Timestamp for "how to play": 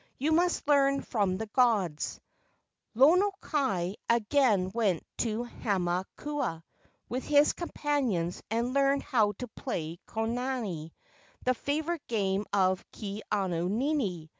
9.03-9.99